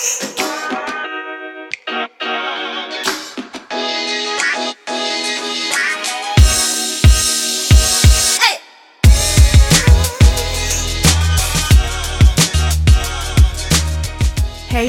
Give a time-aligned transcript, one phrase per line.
[0.00, 0.26] Bye.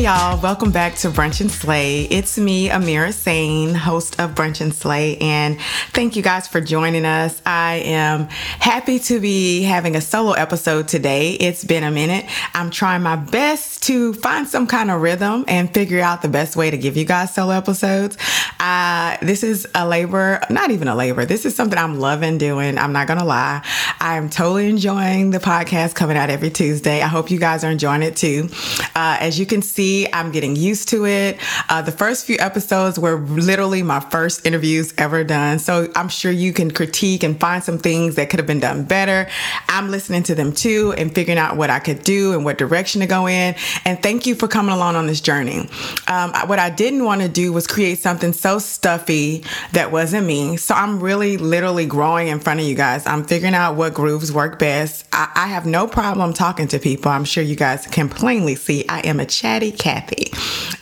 [0.02, 2.06] Y'all, welcome back to Brunch and Slay.
[2.06, 5.62] It's me, Ameerah Saine, host of Brunch and Slay, and
[5.92, 7.40] thank you guys for joining us.
[7.46, 11.34] I am happy to be having a solo episode today.
[11.34, 12.26] It's been a minute.
[12.56, 16.56] I'm trying my best to find some kind of rhythm and figure out the best
[16.56, 18.18] way to give you guys solo episodes.
[18.60, 21.26] Uh, this is a labor, not even a labor.
[21.26, 22.80] This is something I'm loving doing.
[22.80, 23.64] I'm not gonna lie.
[24.00, 27.04] I am totally enjoying the podcast coming out every Tuesday.
[27.04, 28.50] I hope you guys are enjoying it too.
[28.96, 31.38] Uh, as you can see, I'm getting used to it.
[31.70, 35.60] Uh, the first few episodes were literally my first interviews ever done.
[35.60, 38.84] So I'm sure you can critique and find some things that could have been done
[38.84, 39.30] better.
[39.70, 43.02] I'm listening to them too and figuring out what I could do and what direction
[43.02, 43.56] to go in.
[43.86, 45.70] And thank you for coming along on this journey.
[46.08, 50.58] Um, what I didn't want to do was create something so stuffy that wasn't me.
[50.58, 53.06] So I'm really literally growing in front of you guys.
[53.06, 55.06] I'm figuring out what grooves work best.
[55.12, 57.12] I, I have no problem talking to people.
[57.12, 60.32] I'm sure you guys can plainly see I am a chatty Kathy.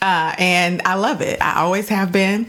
[0.01, 1.41] Uh, and I love it.
[1.41, 2.45] I always have been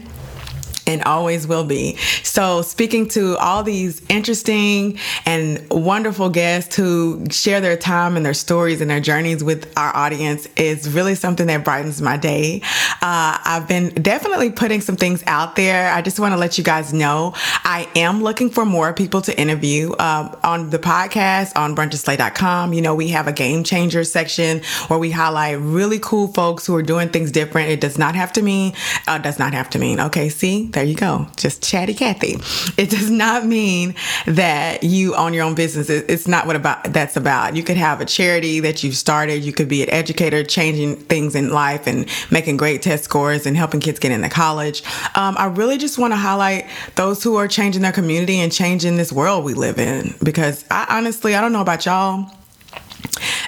[0.87, 1.95] and always will be.
[2.23, 8.33] So, speaking to all these interesting and wonderful guests who share their time and their
[8.33, 12.61] stories and their journeys with our audience is really something that brightens my day.
[13.01, 15.91] Uh, I've been definitely putting some things out there.
[15.91, 19.39] I just want to let you guys know I am looking for more people to
[19.39, 22.73] interview um, on the podcast on brunchslay.com.
[22.73, 26.75] You know, we have a game changer section where we highlight really cool folks who
[26.75, 27.69] are doing things different.
[27.69, 28.73] It does not have to mean,
[29.07, 31.27] uh, does not have to mean, okay, see, there you go.
[31.35, 32.37] Just chatty Kathy.
[32.81, 35.89] It does not mean that you own your own business.
[35.89, 37.55] It's not what about that's about.
[37.55, 39.43] You could have a charity that you've started.
[39.43, 43.57] You could be an educator, changing things in life and making great test scores and
[43.57, 44.83] helping kids get into college.
[45.15, 48.97] Um, I really just want to highlight those who are changing their community and changing
[48.97, 50.15] this world we live in.
[50.23, 52.31] Because I honestly, I don't know about y'all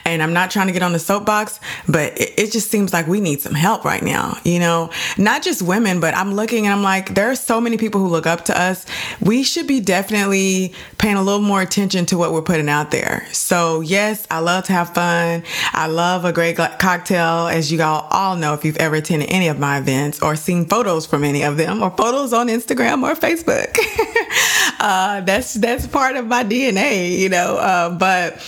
[0.05, 3.07] and I'm not trying to get on the soapbox, but it, it, just seems like
[3.07, 4.37] we need some help right now.
[4.43, 7.77] You know, not just women, but I'm looking and I'm like, there are so many
[7.77, 8.85] people who look up to us.
[9.21, 13.25] We should be definitely paying a little more attention to what we're putting out there.
[13.31, 15.43] So, yes, I love to have fun.
[15.71, 19.47] I love a great cocktail, as you all all know if you've ever attended any
[19.47, 23.15] of my events or seen photos from any of them or photos on Instagram or
[23.15, 23.77] Facebook.
[24.79, 27.57] uh, that's that's part of my DNA, you know.
[27.57, 28.41] Uh, but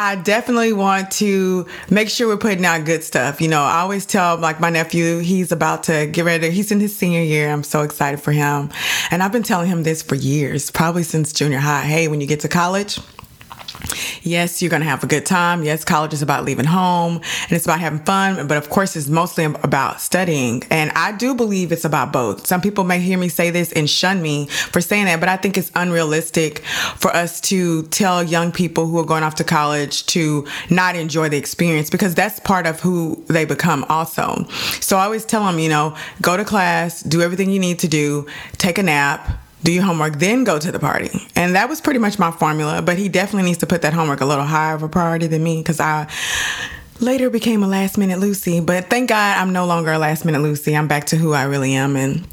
[0.00, 3.40] I definitely want to make sure we're putting out good stuff.
[3.40, 6.50] You know, I always tell like my nephew, he's about to get ready.
[6.50, 7.50] He's in his senior year.
[7.50, 8.70] I'm so excited for him.
[9.10, 11.82] And I've been telling him this for years, probably since junior high.
[11.82, 13.00] Hey, when you get to college,
[14.22, 15.62] Yes, you're going to have a good time.
[15.62, 19.08] Yes, college is about leaving home and it's about having fun, but of course, it's
[19.08, 20.62] mostly about studying.
[20.70, 22.46] And I do believe it's about both.
[22.46, 25.36] Some people may hear me say this and shun me for saying that, but I
[25.36, 26.60] think it's unrealistic
[26.96, 31.28] for us to tell young people who are going off to college to not enjoy
[31.28, 34.44] the experience because that's part of who they become also.
[34.80, 37.88] So I always tell them, you know, go to class, do everything you need to
[37.88, 38.26] do,
[38.58, 39.28] take a nap
[39.62, 41.10] do your homework, then go to the party.
[41.34, 44.20] And that was pretty much my formula, but he definitely needs to put that homework
[44.20, 46.08] a little higher of a priority than me because I
[47.00, 48.60] later became a last minute Lucy.
[48.60, 50.76] But thank God I'm no longer a last minute Lucy.
[50.76, 52.26] I'm back to who I really am and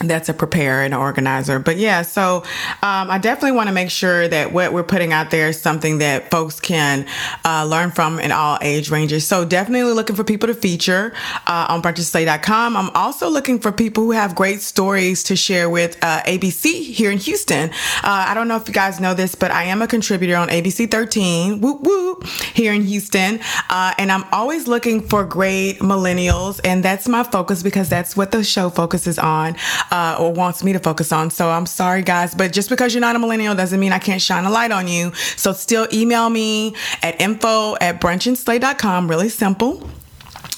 [0.00, 1.58] that's a preparer and organizer.
[1.58, 2.38] But yeah, so
[2.82, 5.98] um, I definitely want to make sure that what we're putting out there is something
[5.98, 7.06] that folks can
[7.44, 9.26] uh, learn from in all age ranges.
[9.26, 11.12] So definitely looking for people to feature
[11.46, 12.76] uh, on brunchslay.com.
[12.76, 17.10] I'm also looking for people who have great stories to share with uh, ABC here
[17.10, 17.70] in Houston.
[17.70, 20.48] Uh, I don't know if you guys know this, but I am a contributor on
[20.48, 23.40] ABC 13, whoop whoop, here in Houston.
[23.70, 26.60] Uh, and I'm always looking for great millennials.
[26.64, 29.56] And that's my focus because that's what the show focuses on
[29.90, 31.30] uh, or wants me to focus on.
[31.30, 34.22] So I'm sorry, guys, but just because you're not a millennial doesn't mean I can't
[34.22, 35.12] shine a light on you.
[35.36, 39.08] So still email me at info at brunchandslay.com.
[39.08, 39.88] Really simple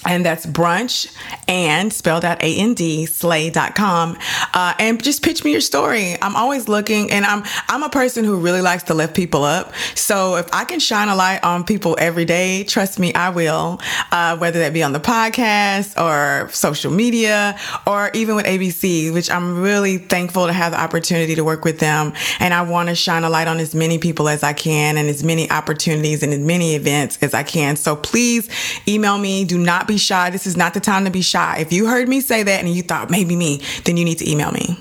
[0.06, 1.12] and that's brunch
[1.48, 4.16] and spelled out a-n-d slay.com
[4.54, 6.16] uh, and just pitch me your story.
[6.22, 9.74] I'm always looking and i'm i'm a person who really likes to lift people up.
[9.94, 13.80] So if i can shine a light on people every day trust me i will.
[14.12, 19.30] Uh, whether that be on the podcast or social media or even with abc which
[19.30, 22.12] i'm really thankful to have the opportunity to work with them.
[22.40, 25.08] And i want to shine a light on as many people as i can and
[25.08, 27.76] as many opportunities and as many events as i can.
[27.76, 28.48] So please
[28.86, 29.44] email me.
[29.44, 30.30] Do not be shy.
[30.30, 31.58] This is not the time to be shy.
[31.58, 34.30] If you heard me say that and you thought maybe me, then you need to
[34.30, 34.78] email me.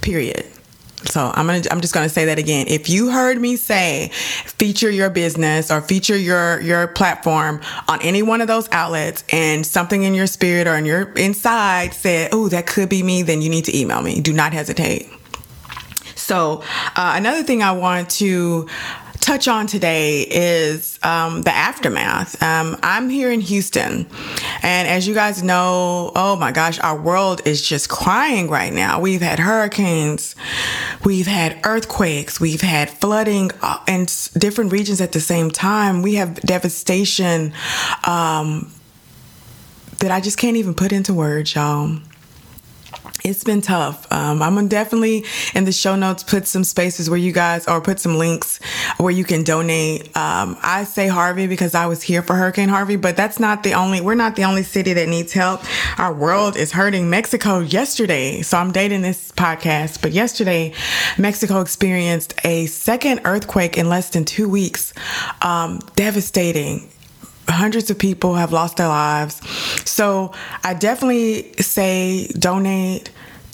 [0.00, 0.46] Period.
[1.04, 2.66] So I'm gonna I'm just gonna say that again.
[2.68, 8.22] If you heard me say feature your business or feature your your platform on any
[8.22, 12.48] one of those outlets and something in your spirit or in your inside said, oh,
[12.48, 14.20] that could be me, then you need to email me.
[14.20, 15.08] Do not hesitate.
[16.14, 16.62] So
[16.94, 18.68] uh, another thing I want to
[19.22, 22.42] touch on today is um, the aftermath.
[22.42, 24.06] Um, I'm here in Houston,
[24.62, 29.00] and as you guys know, oh my gosh, our world is just crying right now.
[29.00, 30.34] We've had hurricanes,
[31.04, 36.02] we've had earthquakes, we've had flooding uh, in different regions at the same time.
[36.02, 37.54] We have devastation
[38.06, 38.72] um,
[40.00, 42.00] that I just can't even put into words, y'all
[43.24, 44.10] it's been tough.
[44.12, 45.24] Um, I'm gonna definitely
[45.54, 48.58] in the show notes put some spaces where you guys or put some links
[48.98, 50.06] where you can donate.
[50.16, 53.74] Um, I say Harvey because I was here for Hurricane Harvey, but that's not the
[53.74, 54.00] only.
[54.00, 55.62] We're not the only city that needs help.
[55.98, 57.10] Our world is hurting.
[57.10, 60.72] Mexico yesterday, so I'm dating this podcast, but yesterday,
[61.18, 64.92] Mexico experienced a second earthquake in less than two weeks.
[65.42, 66.88] Um, devastating
[67.48, 69.40] hundreds of people have lost their lives.
[69.88, 70.32] So
[70.64, 73.10] I definitely say donate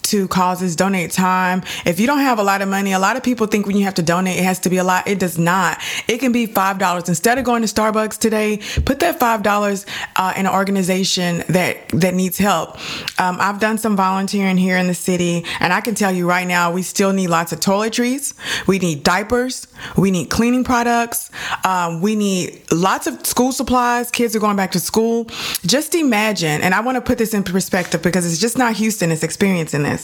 [0.09, 1.63] to causes, donate time.
[1.85, 3.85] If you don't have a lot of money, a lot of people think when you
[3.85, 5.07] have to donate, it has to be a lot.
[5.07, 5.79] It does not.
[6.07, 7.07] It can be $5.
[7.07, 9.85] Instead of going to Starbucks today, put that $5
[10.15, 12.77] uh, in an organization that, that needs help.
[13.19, 16.47] Um, I've done some volunteering here in the city, and I can tell you right
[16.47, 18.33] now, we still need lots of toiletries.
[18.67, 19.67] We need diapers.
[19.95, 21.29] We need cleaning products.
[21.63, 24.11] Um, we need lots of school supplies.
[24.11, 25.25] Kids are going back to school.
[25.65, 29.11] Just imagine, and I want to put this in perspective because it's just not Houston,
[29.11, 29.98] it's experiencing this.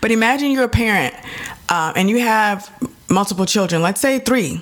[0.00, 1.14] But imagine you're a parent
[1.68, 2.70] uh, and you have
[3.08, 4.60] multiple children, let's say three,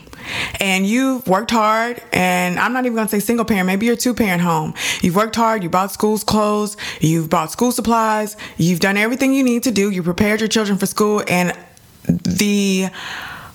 [0.61, 4.15] and you've worked hard, and I'm not even gonna say single parent, maybe you're two
[4.15, 4.75] parent home.
[5.01, 9.43] You've worked hard, you bought school's clothes, you've bought school supplies, you've done everything you
[9.43, 11.57] need to do, you prepared your children for school, and
[12.05, 12.89] the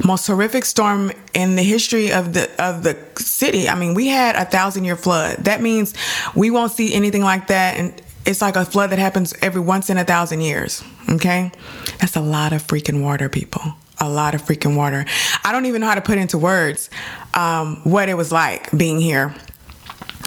[0.05, 3.67] most horrific storm in the history of the of the city.
[3.67, 5.45] I mean, we had a thousand year flood.
[5.45, 5.93] That means
[6.35, 9.89] we won't see anything like that and it's like a flood that happens every once
[9.89, 10.83] in a thousand years.
[11.09, 11.51] Okay?
[11.99, 13.61] That's a lot of freaking water, people.
[13.99, 15.05] A lot of freaking water.
[15.43, 16.89] I don't even know how to put into words
[17.33, 19.33] um, what it was like being here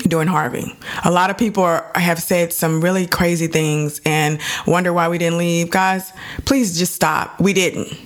[0.09, 0.77] during Harvey.
[1.05, 5.19] A lot of people are, have said some really crazy things and wonder why we
[5.19, 5.71] didn't leave.
[5.71, 6.13] Guys,
[6.47, 7.39] please just stop.
[7.39, 7.97] We didn't.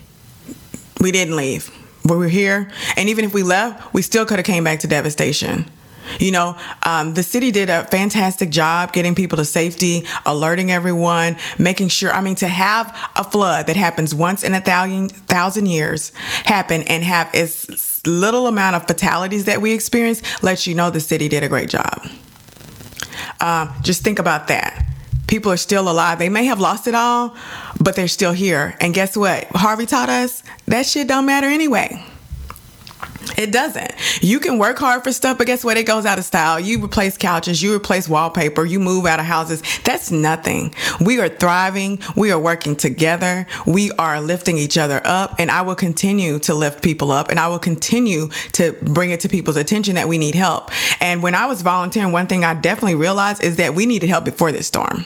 [1.00, 1.70] We didn't leave.
[2.04, 2.70] We were here.
[2.96, 5.70] And even if we left, we still could have came back to devastation.
[6.18, 11.36] You know, um, the city did a fantastic job getting people to safety, alerting everyone,
[11.58, 12.12] making sure.
[12.12, 16.12] I mean, to have a flood that happens once in a thousand thousand years
[16.44, 21.00] happen and have as little amount of fatalities that we experience lets you know the
[21.00, 22.06] city did a great job.
[23.40, 24.86] Um, just think about that.
[25.26, 26.18] People are still alive.
[26.18, 27.34] They may have lost it all,
[27.80, 28.76] but they're still here.
[28.80, 29.44] And guess what?
[29.48, 32.04] Harvey taught us that shit don't matter anyway.
[33.36, 33.92] It doesn't.
[34.22, 35.76] You can work hard for stuff, but guess what?
[35.76, 36.60] It goes out of style.
[36.60, 39.62] You replace couches, you replace wallpaper, you move out of houses.
[39.84, 40.74] That's nothing.
[41.00, 42.00] We are thriving.
[42.16, 43.46] We are working together.
[43.66, 45.36] We are lifting each other up.
[45.38, 49.20] And I will continue to lift people up and I will continue to bring it
[49.20, 50.70] to people's attention that we need help.
[51.00, 54.24] And when I was volunteering, one thing I definitely realized is that we needed help
[54.24, 55.04] before this storm.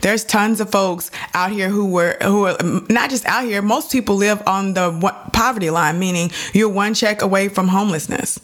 [0.00, 2.56] There's tons of folks out here who were who are
[2.88, 3.62] not just out here.
[3.62, 4.92] Most people live on the
[5.32, 8.40] poverty line, meaning you're one check away from homelessness.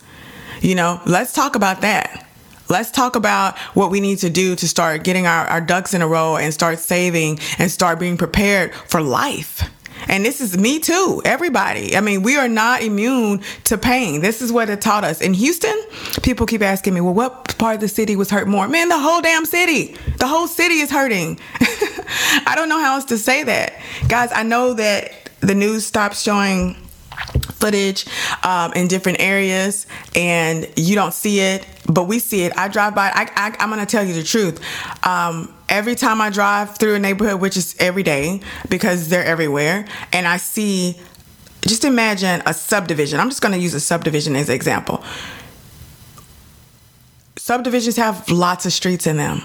[0.60, 2.26] You know, let's talk about that.
[2.68, 6.00] Let's talk about what we need to do to start getting our, our ducks in
[6.00, 9.68] a row and start saving and start being prepared for life.
[10.08, 11.96] And this is me too, everybody.
[11.96, 14.20] I mean, we are not immune to pain.
[14.20, 15.20] This is what it taught us.
[15.20, 15.80] In Houston,
[16.22, 18.68] people keep asking me, well, what part of the city was hurt more?
[18.68, 19.96] Man, the whole damn city.
[20.18, 21.38] The whole city is hurting.
[22.46, 23.74] I don't know how else to say that.
[24.08, 26.76] Guys, I know that the news stopped showing
[27.62, 28.06] footage
[28.42, 32.56] um, in different areas and you don't see it but we see it.
[32.56, 34.60] I drive by I, am gonna tell you the truth.
[35.06, 39.86] Um, every time i drive through a neighborhood which is every day because they're everywhere
[40.12, 41.00] and i see
[41.66, 43.20] just imagine a subdivision.
[43.20, 45.02] I'm just gonna use a subdivision as an example.
[47.36, 49.42] Subdivisions have lots of streets in them.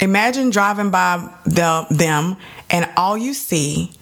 [0.00, 2.36] Imagine driving by the, them
[2.70, 3.92] and all you see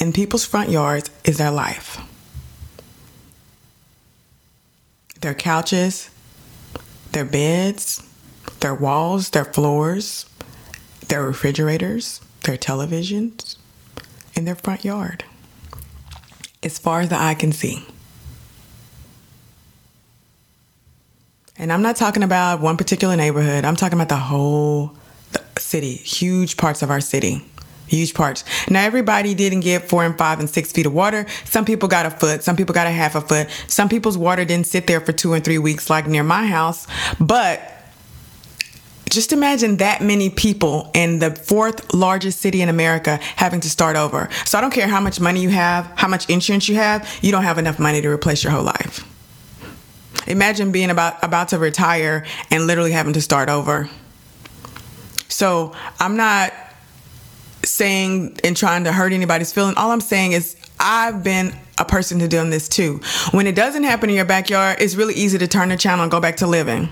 [0.00, 2.00] in people's front yards is their life
[5.20, 6.10] their couches,
[7.12, 8.02] their beds,
[8.60, 10.26] their walls, their floors,
[11.08, 13.56] their refrigerators, their televisions,
[14.34, 15.24] in their front yard.
[16.62, 17.84] As far as the eye can see.
[21.56, 24.96] And I'm not talking about one particular neighborhood, I'm talking about the whole
[25.56, 27.44] city, huge parts of our city.
[27.88, 28.44] Huge parts.
[28.70, 31.26] Now, everybody didn't get four and five and six feet of water.
[31.44, 33.48] Some people got a foot, some people got a half a foot.
[33.66, 36.86] Some people's water didn't sit there for two and three weeks, like near my house.
[37.18, 37.60] But
[39.10, 43.96] just imagine that many people in the fourth largest city in America having to start
[43.96, 44.28] over.
[44.44, 47.32] So I don't care how much money you have, how much insurance you have, you
[47.32, 49.04] don't have enough money to replace your whole life.
[50.26, 53.88] Imagine being about about to retire and literally having to start over.
[55.28, 56.52] So I'm not
[57.78, 59.74] saying and trying to hurt anybody's feeling.
[59.76, 63.00] All I'm saying is I've been a person to doing this too.
[63.30, 66.10] When it doesn't happen in your backyard, it's really easy to turn the channel and
[66.10, 66.90] go back to living.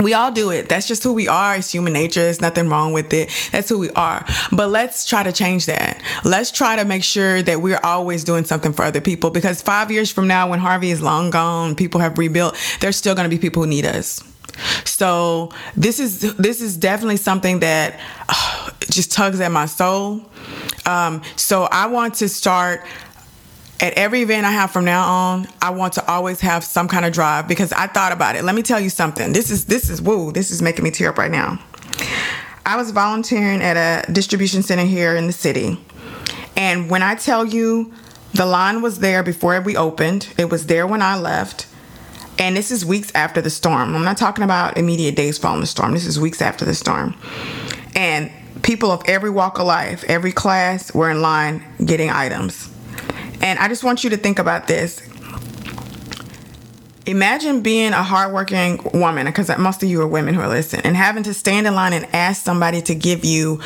[0.00, 0.68] We all do it.
[0.68, 1.56] That's just who we are.
[1.56, 2.22] It's human nature.
[2.22, 3.30] There's nothing wrong with it.
[3.52, 4.24] That's who we are.
[4.50, 6.02] But let's try to change that.
[6.24, 9.90] Let's try to make sure that we're always doing something for other people because five
[9.90, 13.34] years from now, when Harvey is long gone, people have rebuilt, there's still going to
[13.34, 14.22] be people who need us.
[14.84, 17.98] So this is this is definitely something that
[18.94, 20.22] just tugs at my soul.
[20.86, 22.84] Um, so I want to start
[23.80, 27.04] at every event I have from now on, I want to always have some kind
[27.04, 28.44] of drive because I thought about it.
[28.44, 29.32] Let me tell you something.
[29.32, 30.32] This is this is woo.
[30.32, 31.58] This is making me tear up right now.
[32.64, 35.80] I was volunteering at a distribution center here in the city,
[36.56, 37.92] and when I tell you,
[38.32, 40.32] the line was there before we opened.
[40.38, 41.66] It was there when I left.
[42.38, 43.94] And this is weeks after the storm.
[43.94, 45.92] I'm not talking about immediate days following the storm.
[45.92, 47.14] This is weeks after the storm.
[47.94, 52.70] And people of every walk of life, every class were in line getting items.
[53.40, 55.00] And I just want you to think about this.
[57.06, 60.96] Imagine being a hardworking woman, because most of you are women who are listening, and
[60.96, 63.56] having to stand in line and ask somebody to give you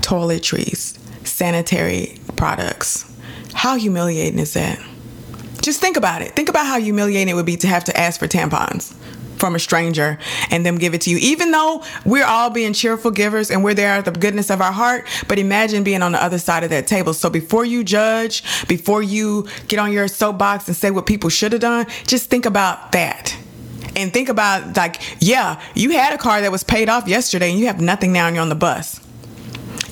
[0.00, 3.06] toiletries, sanitary products.
[3.52, 4.80] How humiliating is that?
[5.60, 6.32] Just think about it.
[6.32, 8.96] Think about how humiliating it would be to have to ask for tampons
[9.40, 10.18] from a stranger
[10.50, 11.16] and them give it to you.
[11.18, 14.70] Even though we're all being cheerful givers and we're there at the goodness of our
[14.70, 17.14] heart, but imagine being on the other side of that table.
[17.14, 21.52] So before you judge, before you get on your soapbox and say what people should
[21.52, 23.36] have done, just think about that.
[23.96, 27.58] And think about like, yeah, you had a car that was paid off yesterday and
[27.58, 29.00] you have nothing now and you're on the bus.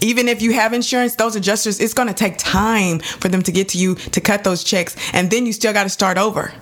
[0.01, 3.51] Even if you have insurance, those adjusters, it's going to take time for them to
[3.51, 4.95] get to you to cut those checks.
[5.13, 6.53] And then you still got to start over.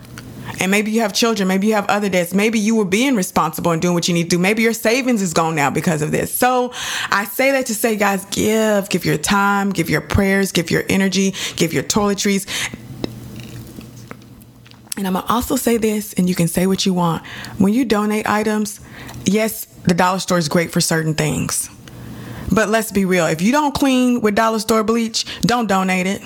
[0.60, 3.72] And maybe you have children, maybe you have other debts, maybe you were being responsible
[3.72, 4.38] and doing what you need to do.
[4.38, 6.32] Maybe your savings is gone now because of this.
[6.32, 6.72] So
[7.10, 10.84] I say that to say, guys, give, give your time, give your prayers, give your
[10.88, 12.46] energy, give your toiletries.
[14.96, 17.24] And I'm gonna also say this, and you can say what you want.
[17.58, 18.80] When you donate items,
[19.26, 21.68] yes, the dollar store is great for certain things.
[22.50, 23.26] But let's be real.
[23.26, 26.22] If you don't clean with dollar store bleach, don't donate it.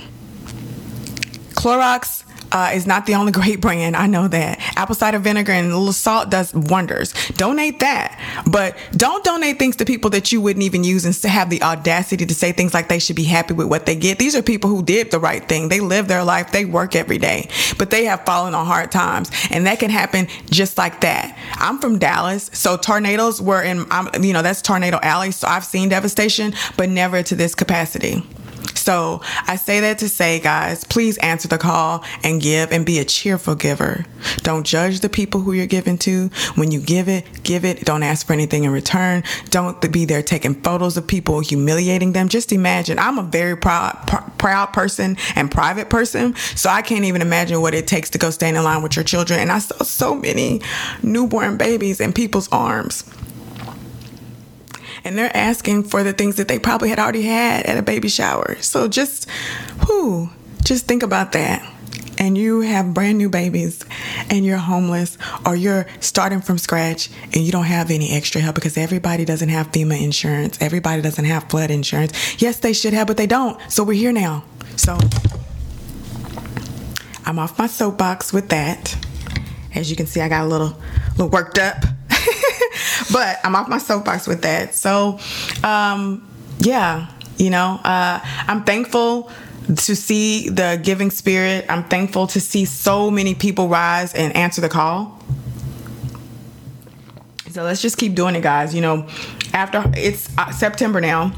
[1.54, 3.96] Clorox uh, is not the only great brand.
[3.96, 4.58] I know that.
[4.76, 7.12] Apple cider vinegar and a little salt does wonders.
[7.34, 8.18] Donate that.
[8.50, 12.26] But don't donate things to people that you wouldn't even use and have the audacity
[12.26, 14.18] to say things like they should be happy with what they get.
[14.18, 15.68] These are people who did the right thing.
[15.68, 16.52] They live their life.
[16.52, 19.30] They work every day, but they have fallen on hard times.
[19.50, 21.36] And that can happen just like that.
[21.54, 22.50] I'm from Dallas.
[22.52, 25.30] So tornadoes were in, I'm, you know, that's tornado alley.
[25.30, 28.22] So I've seen devastation, but never to this capacity.
[28.80, 32.98] So I say that to say, guys, please answer the call and give and be
[32.98, 34.06] a cheerful giver.
[34.38, 36.28] Don't judge the people who you're giving to.
[36.54, 37.84] When you give it, give it.
[37.84, 39.22] Don't ask for anything in return.
[39.50, 42.30] Don't be there taking photos of people, humiliating them.
[42.30, 46.34] Just imagine, I'm a very proud, pr- proud person and private person.
[46.56, 49.04] So I can't even imagine what it takes to go stand in line with your
[49.04, 49.40] children.
[49.40, 50.62] And I saw so many
[51.02, 53.04] newborn babies in people's arms
[55.04, 58.08] and they're asking for the things that they probably had already had at a baby
[58.08, 58.56] shower.
[58.60, 59.28] So just,
[59.88, 60.30] whoo,
[60.62, 61.66] just think about that.
[62.18, 63.82] And you have brand new babies
[64.28, 65.16] and you're homeless
[65.46, 69.48] or you're starting from scratch and you don't have any extra help because everybody doesn't
[69.48, 70.60] have FEMA insurance.
[70.60, 72.40] Everybody doesn't have flood insurance.
[72.42, 73.58] Yes, they should have, but they don't.
[73.72, 74.44] So we're here now.
[74.76, 74.98] So
[77.24, 78.96] I'm off my soapbox with that.
[79.74, 80.78] As you can see, I got a little,
[81.12, 81.84] little worked up.
[83.12, 84.74] but I'm off my soapbox with that.
[84.74, 85.18] So,
[85.64, 86.26] um,
[86.58, 89.30] yeah, you know, uh, I'm thankful
[89.66, 91.64] to see the giving spirit.
[91.68, 95.18] I'm thankful to see so many people rise and answer the call.
[97.50, 98.74] So let's just keep doing it, guys.
[98.74, 99.08] You know,
[99.52, 101.32] after it's uh, September now,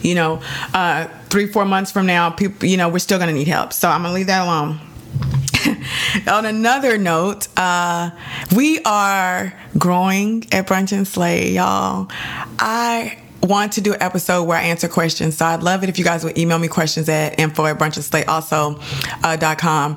[0.00, 0.40] you know,
[0.72, 3.72] uh, three, four months from now, people, you know, we're still going to need help.
[3.72, 4.80] So I'm to leave that alone.
[6.28, 8.10] on another note, uh,
[8.54, 12.08] we are growing at Brunch and Slay, y'all.
[12.58, 15.36] I want to do an episode where I answer questions.
[15.36, 18.80] So I'd love it if you guys would email me questions at info at also
[19.22, 19.94] uh,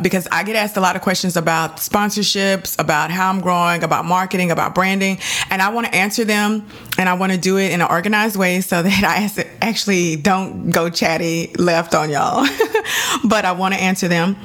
[0.00, 4.04] because I get asked a lot of questions about sponsorships, about how I'm growing, about
[4.04, 5.18] marketing, about branding,
[5.50, 6.66] and I want to answer them
[6.96, 10.70] and I want to do it in an organized way so that I actually don't
[10.70, 12.46] go chatty left on y'all.
[13.24, 14.36] but I want to answer them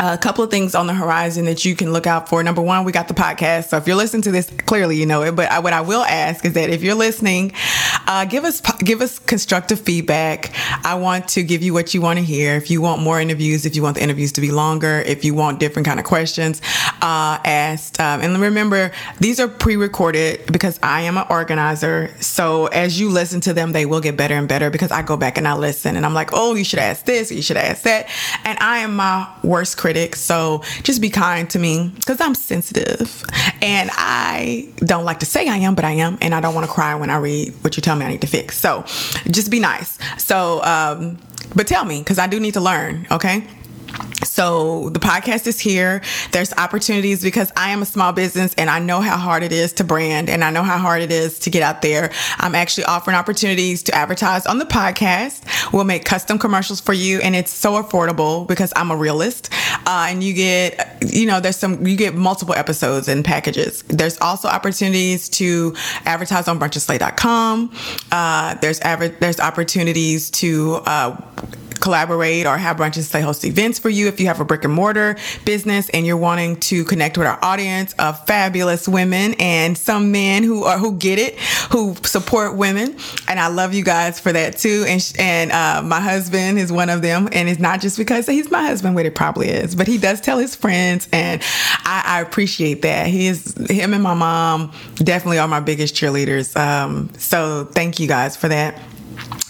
[0.00, 2.42] a couple of things on the horizon that you can look out for.
[2.42, 3.68] Number one, we got the podcast.
[3.68, 5.36] So if you're listening to this, clearly you know it.
[5.36, 7.52] But I, what I will ask is that if you're listening,
[8.06, 10.52] uh, give us give us constructive feedback.
[10.84, 12.56] I want to give you what you want to hear.
[12.56, 15.34] If you want more interviews, if you want the interviews to be longer, if you
[15.34, 16.60] want different kind of questions
[17.02, 22.10] uh, asked, um, and remember these are pre-recorded because I am an organizer.
[22.20, 25.16] So as you listen to them, they will get better and better because I go
[25.16, 27.82] back and I listen and I'm like, oh, you should ask this, you should ask
[27.82, 28.08] that,
[28.44, 30.16] and I am my worst critic critic.
[30.16, 33.24] So just be kind to me because I'm sensitive
[33.60, 36.18] and I don't like to say I am, but I am.
[36.20, 38.20] And I don't want to cry when I read what you tell me I need
[38.22, 38.58] to fix.
[38.58, 38.84] So
[39.30, 39.98] just be nice.
[40.18, 41.18] So, um,
[41.54, 43.06] but tell me because I do need to learn.
[43.10, 43.44] Okay.
[44.24, 46.02] So the podcast is here.
[46.30, 49.72] There's opportunities because I am a small business and I know how hard it is
[49.74, 52.10] to brand and I know how hard it is to get out there.
[52.38, 55.72] I'm actually offering opportunities to advertise on the podcast.
[55.72, 59.50] We'll make custom commercials for you and it's so affordable because I'm a realist.
[59.86, 63.82] Uh, and you get, you know, there's some, you get multiple episodes and packages.
[63.82, 65.74] There's also opportunities to
[66.06, 67.72] advertise on brunchandslay.com.
[68.10, 71.20] Uh, there's, there's opportunities to, uh,
[71.82, 74.64] collaborate or have Brunch and Slay host events for you if you have a brick
[74.64, 79.76] and mortar business and you're wanting to connect with our audience of fabulous women and
[79.76, 81.38] some men who are who get it,
[81.70, 82.96] who support women.
[83.28, 84.84] And I love you guys for that too.
[84.86, 88.50] And and uh, my husband is one of them, and it's not just because he's
[88.50, 91.42] my husband, what it probably is, but he does tell his friends, and
[91.84, 93.08] I, I appreciate that.
[93.08, 96.56] He is him and my mom definitely are my biggest cheerleaders.
[96.56, 98.80] Um, so thank you guys for that.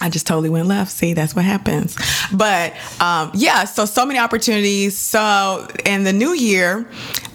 [0.01, 0.91] I just totally went left.
[0.91, 1.97] See, that's what happens.
[2.33, 4.97] But um, yeah, so so many opportunities.
[4.97, 6.85] So in the new year,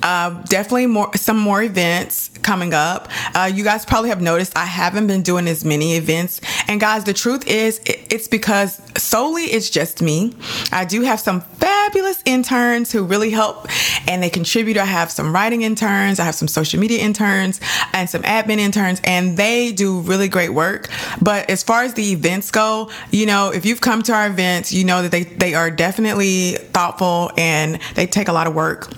[0.02, 3.08] uh, definitely more some more events coming up.
[3.34, 6.40] Uh, you guys probably have noticed I haven't been doing as many events.
[6.68, 10.34] And guys, the truth is, it's because solely it's just me.
[10.72, 13.66] I do have some fabulous interns who really help
[14.06, 14.76] and they contribute.
[14.76, 17.60] I have some writing interns, I have some social media interns,
[17.92, 20.88] and some admin interns, and they do really great work.
[21.20, 24.72] But as far as the events go, you know, if you've come to our events,
[24.72, 28.90] you know that they, they are definitely thoughtful and they take a lot of work.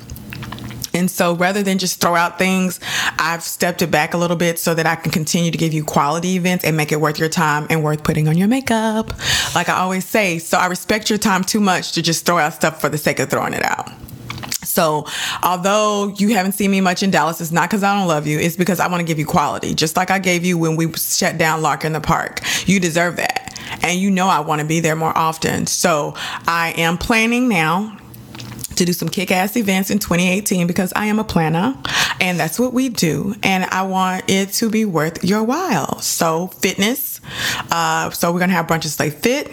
[0.95, 2.81] And so rather than just throw out things,
[3.19, 5.85] I've stepped it back a little bit so that I can continue to give you
[5.85, 9.13] quality events and make it worth your time and worth putting on your makeup.
[9.55, 12.55] Like I always say, so I respect your time too much to just throw out
[12.55, 13.91] stuff for the sake of throwing it out.
[14.63, 15.07] So,
[15.43, 18.39] although you haven't seen me much in Dallas, it's not because I don't love you.
[18.39, 20.93] It's because I want to give you quality, just like I gave you when we
[20.93, 22.41] shut down Lark in the Park.
[22.67, 23.59] You deserve that.
[23.83, 25.67] And you know I want to be there more often.
[25.67, 26.15] So,
[26.47, 27.97] I am planning now
[28.81, 31.77] to do some kick ass events in 2018 because I am a planner
[32.21, 33.35] and that's what we do.
[33.43, 36.01] And I want it to be worth your while.
[36.01, 37.21] So, fitness.
[37.71, 39.51] Uh, so, we're going to have Brunch and Slay Fit.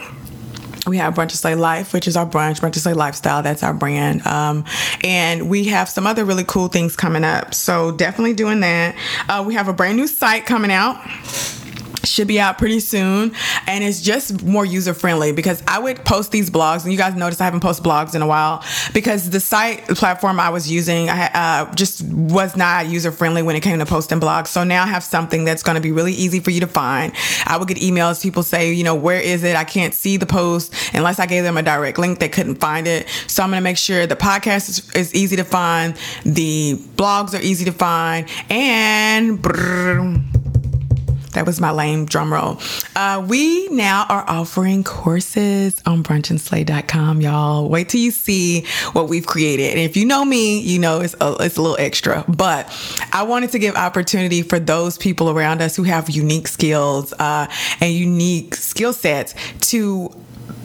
[0.87, 3.43] We have Brunch and Slay Life, which is our brunch, Brunch and Slay Lifestyle.
[3.43, 4.25] That's our brand.
[4.25, 4.63] Um,
[5.03, 7.53] and we have some other really cool things coming up.
[7.53, 8.95] So definitely doing that.
[9.27, 10.95] Uh, we have a brand new site coming out
[12.07, 13.33] should be out pretty soon.
[13.67, 17.15] And it's just more user friendly because I would post these blogs and you guys
[17.15, 21.09] notice I haven't posted blogs in a while because the site platform I was using
[21.09, 24.47] I, uh, just was not user friendly when it came to posting blogs.
[24.47, 27.13] So now I have something that's going to be really easy for you to find.
[27.45, 29.55] I would get emails people say you know where is it?
[29.55, 32.87] I can't see the post unless I gave them a direct link they couldn't find
[32.87, 33.07] it.
[33.27, 37.37] So I'm going to make sure the podcast is, is, easy to find the blogs
[37.37, 40.36] are easy to find and brrr,
[41.37, 42.59] that was my lame drum roll.
[42.95, 47.69] Uh, we now are offering courses on brunchandslay.com, y'all.
[47.69, 49.69] Wait till you see what we've created.
[49.69, 52.25] And if you know me, you know it's a, it's a little extra.
[52.27, 52.67] But
[53.13, 57.45] I wanted to give opportunity for those people around us who have unique skills uh,
[57.81, 59.35] and unique skill sets
[59.69, 60.09] to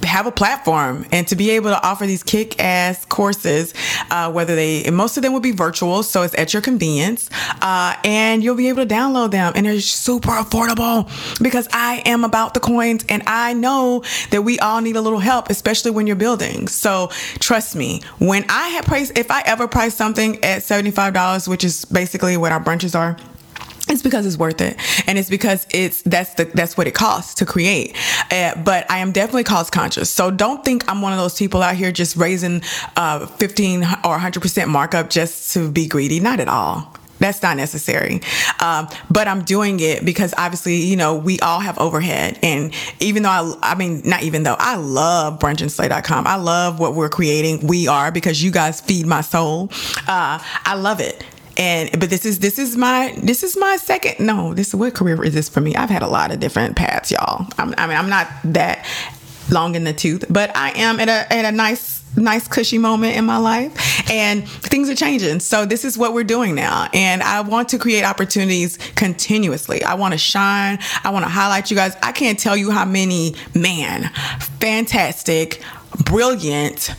[0.04, 3.74] have a platform and to be able to offer these kick ass courses,
[4.10, 7.96] uh, whether they, most of them will be virtual, so it's at your convenience, uh,
[8.04, 9.52] and you'll be able to download them.
[9.54, 11.08] And they're super affordable
[11.42, 15.18] because I am about the coins and I know that we all need a little
[15.18, 16.68] help, especially when you're building.
[16.68, 21.64] So trust me, when I have priced, if I ever price something at $75, which
[21.64, 23.16] is basically what our brunches are,
[23.88, 24.76] it's because it's worth it
[25.08, 27.96] and it's because it's that's the that's what it costs to create
[28.30, 31.62] uh, but i am definitely cost conscious so don't think i'm one of those people
[31.62, 32.62] out here just raising
[32.96, 38.20] uh 15 or 100% markup just to be greedy not at all That's not necessary.
[38.58, 42.36] Um, but I'm doing it because obviously, you know, we all have overhead.
[42.42, 46.96] And even though I, I mean, not even though I love brunchandslay.com, I love what
[46.96, 47.64] we're creating.
[47.64, 49.70] We are because you guys feed my soul.
[50.08, 51.24] Uh, I love it
[51.62, 55.22] and but this is this is my this is my second no this what career
[55.24, 55.74] is this for me?
[55.76, 57.46] I've had a lot of different paths y'all.
[57.58, 58.84] I'm, i mean i'm not that
[59.50, 63.16] long in the tooth but i am at a at a nice nice cushy moment
[63.16, 63.72] in my life
[64.10, 65.40] and things are changing.
[65.40, 69.82] So this is what we're doing now and i want to create opportunities continuously.
[69.84, 70.78] I want to shine.
[71.04, 71.96] I want to highlight you guys.
[72.02, 74.10] I can't tell you how many man
[74.60, 75.62] fantastic
[76.04, 76.92] brilliant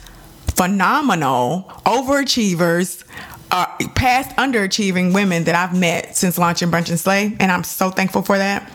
[0.56, 3.04] phenomenal overachievers
[3.54, 7.92] uh, past underachieving women that I've met since launching Brunch and Slay, and I'm so
[7.92, 8.70] thankful for that.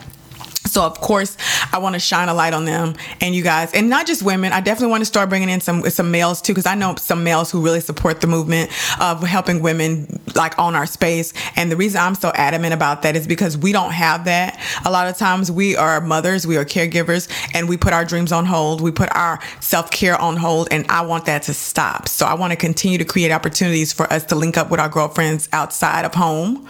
[0.65, 1.37] So of course,
[1.71, 4.51] I want to shine a light on them and you guys, and not just women.
[4.51, 7.23] I definitely want to start bringing in some some males too, because I know some
[7.23, 8.69] males who really support the movement
[8.99, 11.33] of helping women like own our space.
[11.55, 14.59] And the reason I'm so adamant about that is because we don't have that.
[14.85, 18.31] A lot of times, we are mothers, we are caregivers, and we put our dreams
[18.31, 18.81] on hold.
[18.81, 22.07] We put our self care on hold, and I want that to stop.
[22.07, 24.89] So I want to continue to create opportunities for us to link up with our
[24.89, 26.67] girlfriends outside of home,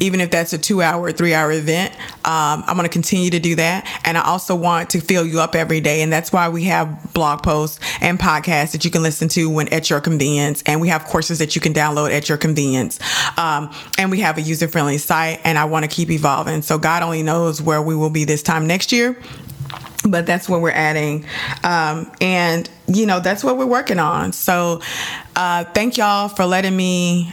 [0.00, 1.94] even if that's a two hour, three hour event.
[2.24, 3.86] Um, I'm going to continue to to do that.
[4.04, 6.02] And I also want to fill you up every day.
[6.02, 9.68] And that's why we have blog posts and podcasts that you can listen to when
[9.72, 10.62] at your convenience.
[10.66, 12.98] And we have courses that you can download at your convenience.
[13.38, 15.40] Um, and we have a user friendly site.
[15.44, 16.62] And I want to keep evolving.
[16.62, 19.16] So God only knows where we will be this time next year
[20.08, 21.26] but that's what we're adding
[21.64, 24.80] um, and you know that's what we're working on so
[25.34, 27.32] uh, thank y'all for letting me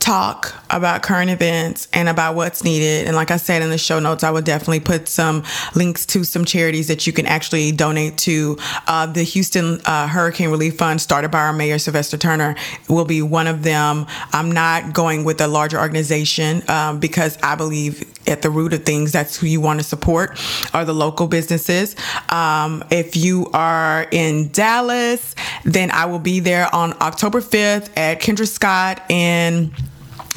[0.00, 3.06] talk about current events and about what's needed.
[3.06, 6.24] And like I said in the show notes, I would definitely put some links to
[6.24, 8.58] some charities that you can actually donate to.
[8.86, 12.56] Uh, the Houston uh, Hurricane Relief Fund, started by our mayor, Sylvester Turner,
[12.88, 14.06] will be one of them.
[14.32, 18.84] I'm not going with a larger organization um, because I believe at the root of
[18.84, 20.38] things, that's who you want to support
[20.74, 21.96] are the local businesses.
[22.28, 28.20] Um, if you are in Dallas, then I will be there on October 5th at
[28.20, 29.72] Kendra Scott in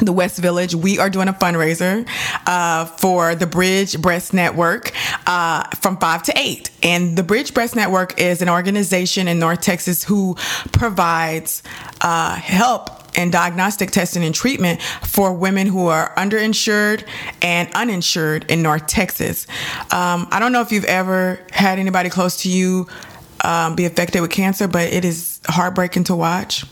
[0.05, 2.07] the West Village, we are doing a fundraiser
[2.45, 4.91] uh, for the Bridge Breast Network
[5.27, 6.71] uh, from 5 to 8.
[6.83, 10.35] And the Bridge Breast Network is an organization in North Texas who
[10.71, 11.63] provides
[12.01, 17.05] uh, help and diagnostic testing and treatment for women who are underinsured
[17.41, 19.47] and uninsured in North Texas.
[19.91, 22.87] Um, I don't know if you've ever had anybody close to you
[23.43, 26.65] um, be affected with cancer, but it is heartbreaking to watch.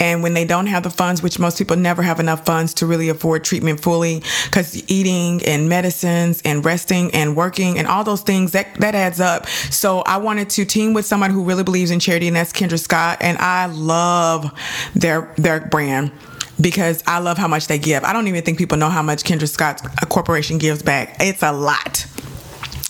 [0.00, 2.86] And when they don't have the funds, which most people never have enough funds to
[2.86, 8.22] really afford treatment fully, because eating and medicines and resting and working and all those
[8.22, 9.46] things that that adds up.
[9.46, 12.78] So I wanted to team with someone who really believes in charity, and that's Kendra
[12.78, 13.18] Scott.
[13.20, 14.52] And I love
[14.94, 16.12] their their brand
[16.60, 18.04] because I love how much they give.
[18.04, 21.16] I don't even think people know how much Kendra Scott Corporation gives back.
[21.20, 22.06] It's a lot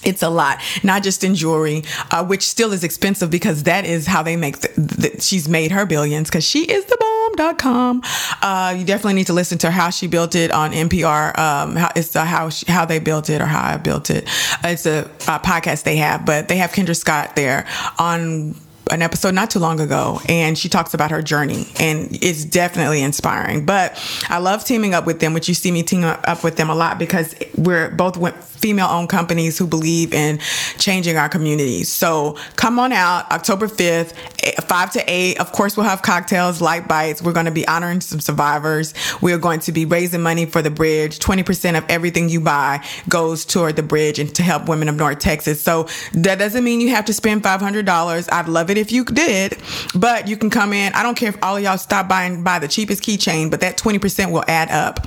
[0.09, 4.07] it's a lot not just in jewelry uh, which still is expensive because that is
[4.07, 6.97] how they make the, the, she's made her billions because she is the
[7.37, 8.03] bomb.com
[8.43, 11.91] uh, you definitely need to listen to how she built it on npr um, how,
[11.95, 14.29] it's uh, how she, how they built it or how i built it.
[14.65, 17.67] It's a, a podcast they have but they have kendra scott there
[17.99, 18.55] on
[18.91, 23.03] an episode not too long ago and she talks about her journey and it's definitely
[23.03, 23.99] inspiring but
[24.29, 26.75] i love teaming up with them which you see me team up with them a
[26.75, 28.17] lot because we're both
[28.59, 30.39] female owned companies who believe in
[30.79, 31.91] changing our communities.
[31.91, 35.41] So come on out October 5th, eh, 5 to 8.
[35.41, 37.23] Of course, we'll have cocktails, light bites.
[37.23, 38.95] We're going to be honoring some survivors.
[39.21, 41.19] We're going to be raising money for the bridge.
[41.19, 45.21] 20% of everything you buy goes toward the bridge and to help women of North
[45.21, 45.61] Texas.
[45.61, 48.29] So that doesn't mean you have to spend $500.
[48.33, 49.59] I'd love it if you did,
[49.95, 50.93] but you can come in.
[50.95, 53.61] I don't care if all of y'all stop by and buy the cheapest keychain, but
[53.61, 55.07] that 20% will add up.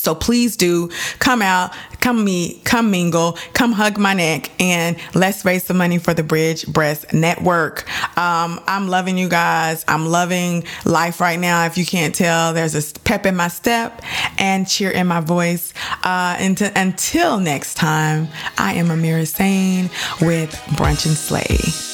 [0.00, 5.44] So please do come out, come meet, come mingle, come hug my neck, and let's
[5.44, 7.86] raise some money for the Bridge Breast Network.
[8.16, 9.84] Um, I'm loving you guys.
[9.88, 11.66] I'm loving life right now.
[11.66, 14.02] If you can't tell, there's a pep in my step
[14.38, 15.74] and cheer in my voice.
[16.02, 19.90] Uh, until, until next time, I am Ameerah Saine
[20.26, 21.89] with Brunch and Slay.